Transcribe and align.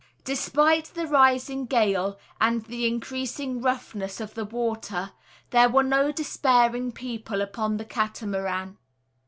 Despite 0.23 0.85
the 0.85 1.05
rising 1.05 1.67
gale 1.67 2.17
and 2.39 2.63
the 2.65 2.87
increasing 2.87 3.61
roughness 3.61 4.19
of 4.19 4.33
the 4.33 4.45
water, 4.45 5.11
there 5.51 5.69
were 5.69 5.83
no 5.83 6.11
despairing 6.11 6.91
people 6.91 7.39
upon 7.39 7.77
the 7.77 7.85
Catamaran. 7.85 8.79